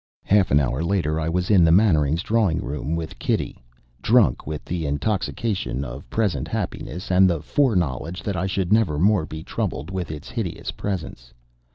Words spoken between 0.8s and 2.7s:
later I was in the Mannerings' drawing